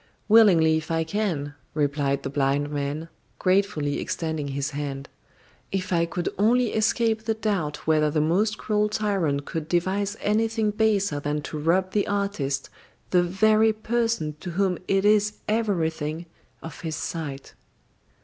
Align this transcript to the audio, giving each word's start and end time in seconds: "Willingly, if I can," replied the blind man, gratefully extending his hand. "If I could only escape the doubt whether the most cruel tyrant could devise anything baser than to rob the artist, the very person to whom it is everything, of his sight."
"Willingly, 0.27 0.77
if 0.77 0.89
I 0.89 1.03
can," 1.03 1.53
replied 1.75 2.23
the 2.23 2.29
blind 2.31 2.71
man, 2.71 3.07
gratefully 3.37 3.99
extending 3.99 4.47
his 4.47 4.71
hand. 4.71 5.09
"If 5.71 5.93
I 5.93 6.07
could 6.07 6.27
only 6.39 6.73
escape 6.73 7.25
the 7.25 7.35
doubt 7.35 7.85
whether 7.85 8.09
the 8.09 8.19
most 8.19 8.57
cruel 8.57 8.89
tyrant 8.89 9.45
could 9.45 9.67
devise 9.69 10.17
anything 10.19 10.71
baser 10.71 11.19
than 11.19 11.43
to 11.43 11.59
rob 11.59 11.91
the 11.91 12.07
artist, 12.07 12.71
the 13.11 13.21
very 13.21 13.73
person 13.73 14.35
to 14.39 14.49
whom 14.49 14.79
it 14.87 15.05
is 15.05 15.33
everything, 15.47 16.25
of 16.63 16.81
his 16.81 16.95
sight." 16.95 17.53